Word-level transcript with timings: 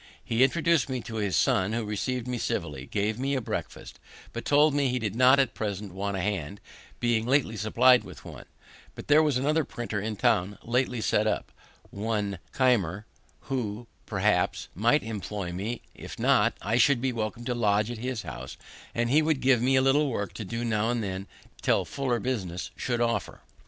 He 0.25 0.41
introduc'd 0.41 0.89
me 0.89 0.99
to 1.01 1.17
his 1.17 1.35
son, 1.35 1.73
who 1.73 1.85
receiv'd 1.85 2.27
me 2.27 2.39
civilly, 2.39 2.87
gave 2.87 3.19
me 3.19 3.35
a 3.35 3.39
breakfast, 3.39 3.99
but 4.33 4.45
told 4.45 4.73
me 4.73 4.89
he 4.89 4.97
did 4.97 5.13
not 5.15 5.37
at 5.37 5.53
present 5.53 5.93
want 5.93 6.17
a 6.17 6.21
hand, 6.21 6.59
being 6.99 7.27
lately 7.27 7.53
suppli'd 7.55 8.03
with 8.03 8.25
one; 8.25 8.45
but 8.95 9.07
there 9.07 9.21
was 9.21 9.37
another 9.37 9.63
printer 9.63 10.01
in 10.01 10.15
town, 10.15 10.57
lately 10.63 11.01
set 11.01 11.27
up, 11.27 11.51
one 11.91 12.39
Keimer, 12.51 13.05
who, 13.41 13.85
perhaps, 14.07 14.69
might 14.73 15.03
employ 15.03 15.51
me; 15.51 15.83
if 15.93 16.17
not, 16.17 16.55
I 16.63 16.77
should 16.77 16.99
be 16.99 17.13
welcome 17.13 17.45
to 17.45 17.53
lodge 17.53 17.91
at 17.91 17.99
his 17.99 18.23
house, 18.23 18.57
and 18.95 19.07
he 19.11 19.21
would 19.21 19.39
give 19.39 19.61
me 19.61 19.75
a 19.75 19.83
little 19.83 20.09
work 20.09 20.33
to 20.33 20.43
do 20.43 20.65
now 20.65 20.89
and 20.89 21.03
then 21.03 21.27
till 21.61 21.85
fuller 21.85 22.19
business 22.19 22.71
should 22.75 23.01
offer. 23.01 23.41